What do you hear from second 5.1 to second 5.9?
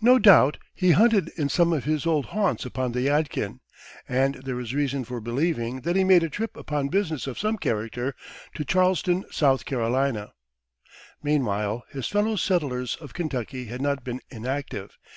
believing